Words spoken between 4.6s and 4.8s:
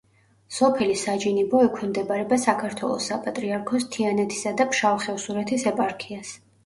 და